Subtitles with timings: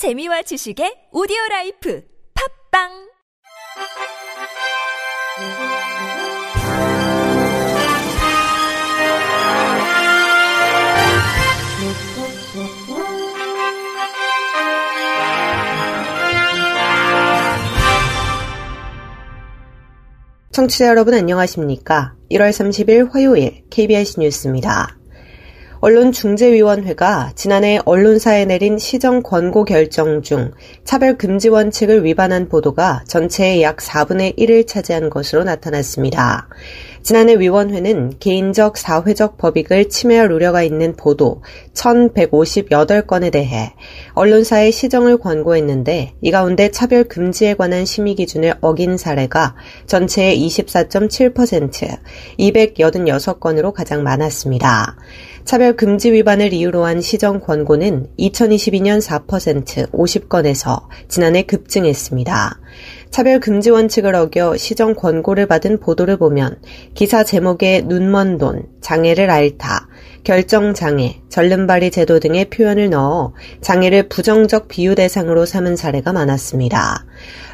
[0.00, 2.02] 재미와 지식의 오디오 라이프
[2.72, 2.88] 팝빵
[20.50, 22.14] 청취자 여러분 안녕하십니까?
[22.30, 24.99] 1월 30일 화요일 KBS 뉴스입니다.
[25.80, 30.52] 언론중재위원회가 지난해 언론사에 내린 시정 권고 결정 중
[30.84, 36.48] 차별 금지 원칙을 위반한 보도가 전체의 약 4분의 1을 차지한 것으로 나타났습니다.
[37.02, 41.42] 지난해 위원회는 개인적 사회적 법익을 침해할 우려가 있는 보도
[41.74, 43.72] 1158건에 대해
[44.14, 51.98] 언론사의 시정을 권고했는데 이 가운데 차별 금지에 관한 심의 기준을 어긴 사례가 전체의 24.7%
[52.38, 54.96] 286건으로 가장 많았습니다.
[55.44, 62.60] 차별 금지 위반을 이유로 한 시정 권고는 2022년 4% 50건에서 지난해 급증했습니다.
[63.10, 66.60] 차별 금지 원칙을 어겨 시정 권고를 받은 보도를 보면
[66.94, 69.88] 기사 제목에 눈먼 돈, 장애를 앓다,
[70.22, 73.32] 결정 장애, 절름발이 제도 등의 표현을 넣어
[73.62, 77.06] 장애를 부정적 비유 대상으로 삼은 사례가 많았습니다.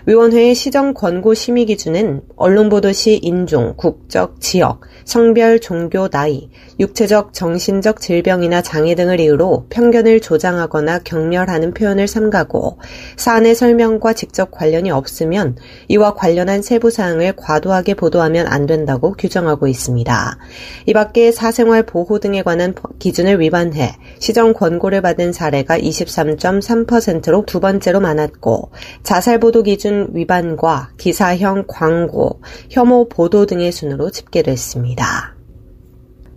[0.07, 7.33] 위원회의 시정 권고 심의 기준은 언론 보도 시 인종, 국적, 지역, 성별, 종교, 나이, 육체적,
[7.33, 12.79] 정신적 질병이나 장애 등을 이유로 편견을 조장하거나 경멸하는 표현을 삼가고
[13.17, 15.57] 사안의 설명과 직접 관련이 없으면
[15.89, 20.39] 이와 관련한 세부 사항을 과도하게 보도하면 안 된다고 규정하고 있습니다.
[20.87, 22.56] 이 밖에 사생활 보호 등에 관한
[22.99, 28.71] 기준을 위반해 시정 권고를 받은 사례가 23.3%로 두 번째로 많았고
[29.03, 32.41] 자살 보도 기준 위반과 기사형 광고,
[32.71, 35.36] 혐오 보도 등의 순으로 집계됐습니다.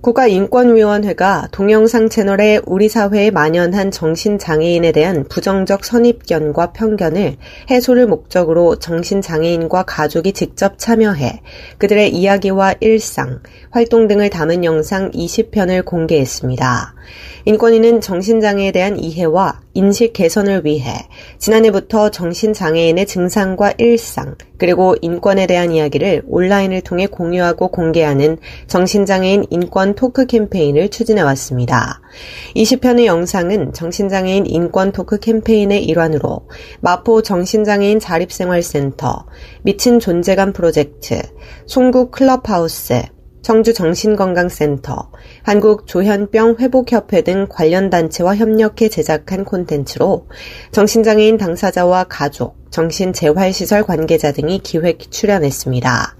[0.02, 7.36] 국가인권위원회가 동영상 채널에 우리 사회에 만연한 정신장애인에 대한 부정적 선입견과 편견을
[7.69, 11.42] 해소를 목적으로 정신장애인과 가족이 직접 참여해
[11.80, 16.95] 그들의 이야기와 일상, 활동 등을 담은 영상 20편을 공개했습니다.
[17.43, 21.08] 인권위는 정신장애에 대한 이해와 인식 개선을 위해
[21.38, 30.26] 지난해부터 정신장애인의 증상과 일상, 그리고 인권에 대한 이야기를 온라인을 통해 공유하고 공개하는 정신장애인 인권 토크
[30.26, 32.02] 캠페인을 추진해 왔습니다.
[32.58, 36.50] 20편의 영상은 정신장애인 인권 토크 캠페인의 일환으로
[36.82, 39.28] 마포 정신장애인 자립생활센터,
[39.62, 41.22] 미친 존재감 프로젝트,
[41.68, 43.04] 송구 클럽하우스,
[43.42, 45.11] 청주 정신건강센터,
[45.44, 50.27] 한국조현병 회복협회 등 관련 단체와 협력해 제작한 콘텐츠로
[50.72, 56.16] 정신장애인 당사자와 가족, 정신재활시설 관계자 등이 기획 출연했습니다.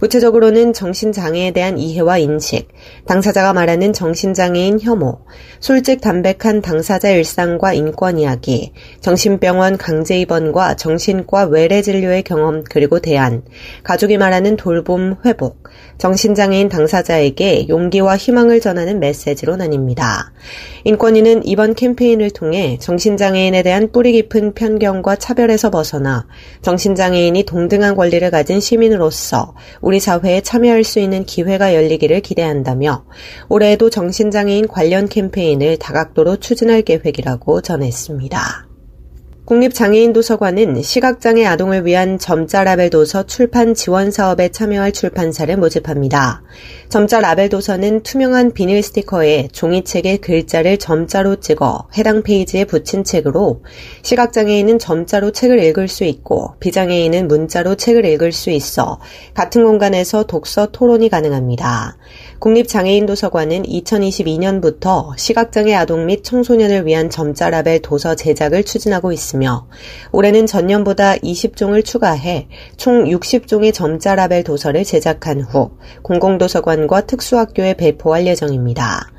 [0.00, 2.68] 구체적으로는 정신장애에 대한 이해와 인식,
[3.06, 5.20] 당사자가 말하는 정신장애인 혐오,
[5.60, 13.42] 솔직 담백한 당사자 일상과 인권 이야기, 정신병원 강제 입원과 정신과 외래 진료의 경험 그리고 대안,
[13.84, 15.62] 가족이 말하는 돌봄 회복,
[15.98, 20.32] 정신장애인 당사자에게 용기와 희망을 전하는 메시지로 나뉩니다.
[20.84, 26.26] 인권위는 이번 캠페인을 통해 정신장애인에 대한 뿌리 깊은 편견과 차별에서 벗어나
[26.62, 33.04] 정신장애인이 동등한 권리를 가진 시민으로서 우리 사회에 참여할 수 있는 기회가 열리기를 기대한다며
[33.48, 38.71] 올해에도 정신장애인 관련 캠페인을 다각도로 추진할 계획이라고 전했습니다.
[39.44, 46.44] 국립장애인도서관은 시각장애 아동을 위한 점자 라벨 도서 출판 지원 사업에 참여할 출판사를 모집합니다.
[46.88, 53.64] 점자 라벨 도서는 투명한 비닐 스티커에 종이책에 글자를 점자로 찍어 해당 페이지에 붙인 책으로
[54.02, 59.00] 시각장애인은 점자로 책을 읽을 수 있고 비장애인은 문자로 책을 읽을 수 있어
[59.34, 61.96] 같은 공간에서 독서 토론이 가능합니다.
[62.38, 69.66] 국립장애인도서관은 2022년부터 시각장애 아동 및 청소년을 위한 점자 라벨 도서 제작을 추진하고 있 으며
[70.12, 75.72] 올해는 전년보다 20종을 추가해 총 60종의 점자 라벨 도서를 제작한 후
[76.02, 79.10] 공공도서관과 특수학교에 배포할 예정입니다.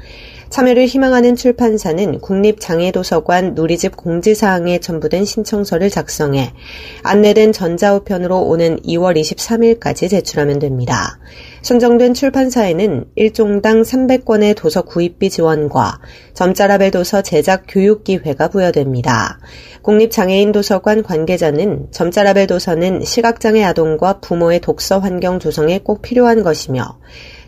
[0.53, 6.53] 참여를 희망하는 출판사는 국립장애도서관 누리집 공지사항에 첨부된 신청서를 작성해
[7.01, 11.17] 안내된 전자우편으로 오는 2월 23일까지 제출하면 됩니다.
[11.63, 15.99] 선정된 출판사에는 1종당 300권의 도서 구입비 지원과
[16.35, 19.39] 점자라벨 도서 제작 교육 기회가 부여됩니다.
[19.81, 26.99] 국립장애인 도서관 관계자는 점자라벨 도서는 시각장애 아동과 부모의 독서 환경 조성에 꼭 필요한 것이며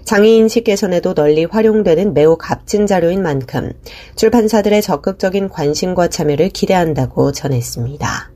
[0.06, 3.74] 장애인식 개선에도 널리 활용되는 매우 값진 자료인 만큼
[4.16, 8.35] 출판사들의 적극적인 관심과 참여를 기대한다고 전했습니다.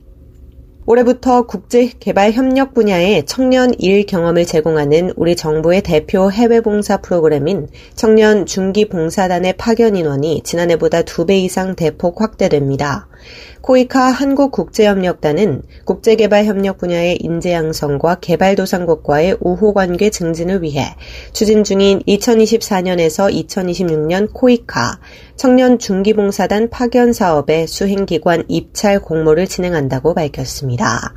[0.92, 8.48] 올해부터 국제개발 협력 분야의 청년 일 경험을 제공하는 우리 정부의 대표 해외 봉사 프로그램인 청년
[8.48, 13.08] 중기 봉사단의 파견 인원이 지난해보다 두배 이상 대폭 확대됩니다.
[13.62, 20.96] 코이카 한국국제협력단은 국제개발협력 분야의 인재 양성과 개발도상국과의 우호관계 증진을 위해
[21.34, 25.00] 추진 중인 2024년에서 2026년 코이카
[25.40, 31.14] 청년 중기봉사단 파견 사업의 수행기관 입찰 공모를 진행한다고 밝혔습니다.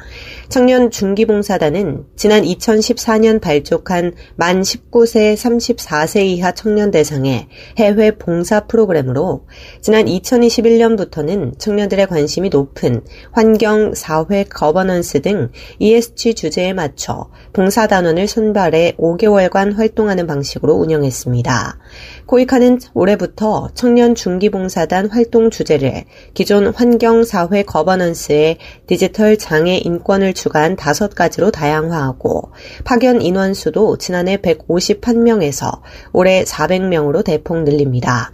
[0.48, 7.48] 청년 중기봉사단은 지난 2014년 발족한 만 19세 34세 이하 청년 대상의
[7.78, 9.48] 해외 봉사 프로그램으로
[9.80, 13.00] 지난 2021년부터는 청년들의 관심이 높은
[13.32, 21.78] 환경, 사회, 거버넌스 등 ESG 주제에 맞춰 봉사단원을 선발해 5개월간 활동하는 방식으로 운영했습니다.
[22.26, 26.04] 코이카는 올해부터 청년 중기봉사단 활동 주제를
[26.34, 32.52] 기존 환경, 사회, 거버넌스에 디지털 장애 인권을 추가한 다섯 가지로 다양화하고
[32.84, 35.80] 파견 인원수도 지난해 151명에서
[36.12, 38.32] 올해 400명으로 대폭 늘립니다.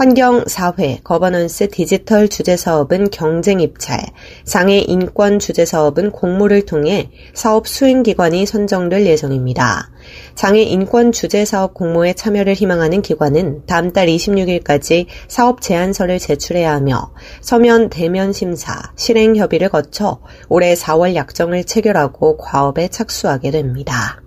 [0.00, 4.00] 환경, 사회, 거버넌스 디지털 주제 사업은 경쟁 입찰,
[4.44, 9.89] 장애 인권 주제 사업은 공모를 통해 사업 수행 기관이 선정될 예정입니다.
[10.34, 17.12] 장애 인권 주제 사업 공모에 참여를 희망하는 기관은 다음 달 26일까지 사업 제안서를 제출해야 하며
[17.40, 24.20] 서면 대면 심사, 실행 협의를 거쳐 올해 4월 약정을 체결하고 과업에 착수하게 됩니다.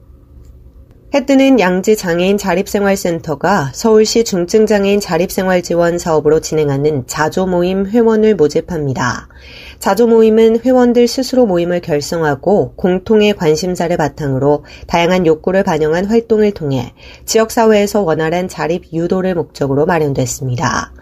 [1.13, 9.27] 해뜨는 양지 장애인 자립생활센터가 서울시 중증장애인 자립생활지원 사업으로 진행하는 자조 모임 회원을 모집합니다.
[9.77, 16.95] 자조 모임은 회원들 스스로 모임을 결성하고 공통의 관심사를 바탕으로 다양한 욕구를 반영한 활동을 통해
[17.25, 20.94] 지역사회에서 원활한 자립 유도를 목적으로 마련됐습니다.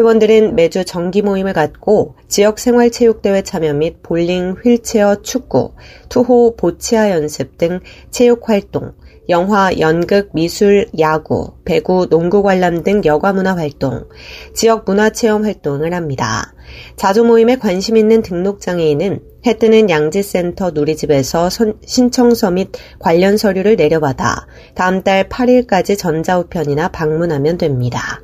[0.00, 5.74] 회원들은 매주 정기 모임을 갖고 지역 생활체육대회 참여 및 볼링, 휠체어, 축구,
[6.08, 7.78] 투호, 보치아 연습 등
[8.10, 8.94] 체육 활동,
[9.28, 14.08] 영화, 연극, 미술, 야구, 배구, 농구 관람 등 여가 문화 활동,
[14.54, 16.52] 지역 문화 체험 활동을 합니다.
[16.96, 21.48] 자조 모임에 관심 있는 등록장애인은 해 뜨는 양지센터 누리집에서
[21.84, 28.20] 신청서 및 관련 서류를 내려받아 다음 달 8일까지 전자우편이나 방문하면 됩니다.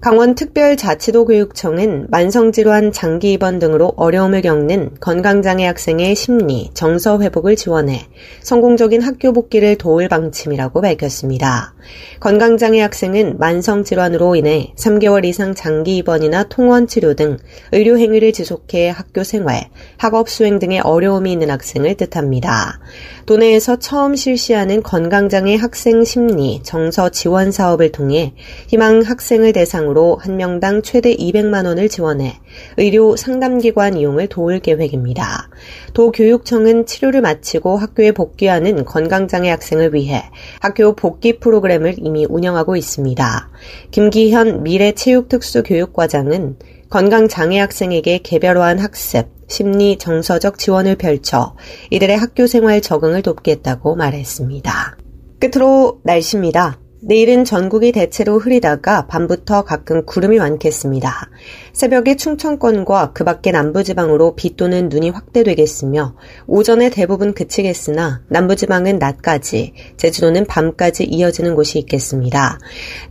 [0.00, 8.06] 강원특별자치도교육청은 만성질환, 장기 입원 등으로 어려움을 겪는 건강장애 학생의 심리, 정서 회복을 지원해
[8.42, 11.74] 성공적인 학교 복귀를 도울 방침이라고 밝혔습니다.
[12.20, 17.38] 건강장애 학생은 만성질환으로 인해 3개월 이상 장기 입원이나 통원 치료 등
[17.72, 22.80] 의료 행위를 지속해 학교 생활, 학업 수행 등의 어려움이 있는 학생을 뜻합니다.
[23.26, 28.34] 도내에서 처음 실시하는 건강장애 학생 심리, 정서 지원 사업을 통해
[28.68, 32.38] 희망 학생을 대상으로 한 명당 최대 200만 원을 지원해
[32.76, 35.50] 의료 상담기관 이용을 도울 계획입니다.
[35.92, 40.22] 도교육청은 치료를 마치고 학교에 복귀하는 건강장애 학생을 위해
[40.60, 43.50] 학교 복귀 프로그램을 이미 운영하고 있습니다.
[43.90, 46.56] 김기현 미래체육특수교육과장은
[46.90, 51.56] 건강장애 학생에게 개별화한 학습, 심리 정서적 지원을 펼쳐
[51.90, 54.96] 이들의 학교 생활 적응을 돕겠다고 말했습니다.
[55.40, 56.78] 끝으로 날씨입니다.
[57.08, 61.30] 내일은 전국이 대체로 흐리다가 밤부터 가끔 구름이 많겠습니다.
[61.72, 66.16] 새벽에 충청권과 그 밖의 남부지방으로 비 또는 눈이 확대되겠으며
[66.48, 72.58] 오전에 대부분 그치겠으나 남부지방은 낮까지, 제주도는 밤까지 이어지는 곳이 있겠습니다.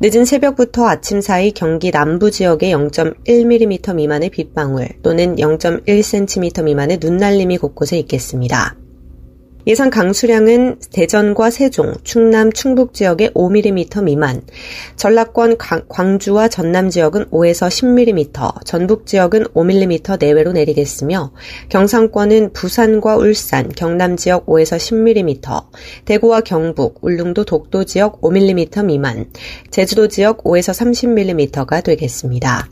[0.02, 7.98] 늦은 새벽부터 아침 사이 경기 남부 지역에 0.1mm 미만의 빗방울 또는 0.1cm 미만의 눈날림이 곳곳에
[8.00, 8.76] 있겠습니다.
[9.68, 14.44] 예상 강수량은 대전과 세종, 충남, 충북 지역에 5mm 미만,
[14.96, 21.32] 전라권 광 주와 전남 지역은 5에서 10mm, 전북 지역은 5mm 내외로 내리겠으며
[21.70, 25.64] 경상권은 부산과 울산, 경남 지역 5에서 10mm,
[26.06, 29.32] 대구와 경북, 울릉도 독도 지역 5mm 미만,
[29.72, 32.70] 제주도 지역 5에서 30mm가 되겠습니다.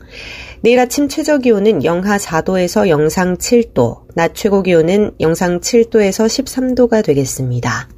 [0.60, 7.88] 내일 아침 최저 기온은 영하 4도에서 영상 7도, 낮 최고 기온은 영상 7도에서 13도가 되겠습니다.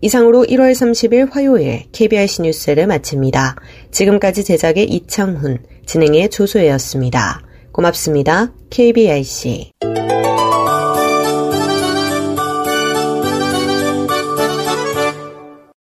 [0.00, 3.54] 이상으로 1월 30일 화요일 KBRC 뉴스를 마칩니다.
[3.92, 7.40] 지금까지 제작의 이창훈, 진행의 조소혜였습니다.
[7.70, 8.52] 고맙습니다.
[8.70, 9.70] KBRC.